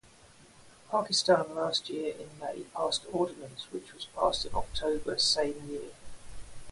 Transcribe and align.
Pakistan 0.89 1.53
last 1.53 1.87
year 1.91 2.15
in 2.17 2.27
May 2.39 2.63
passed 2.75 3.05
ordinance 3.13 3.67
which 3.71 3.93
was 3.93 4.07
passed 4.15 4.47
in 4.47 4.55
October 4.55 5.15
same 5.19 5.69
year. 5.69 5.91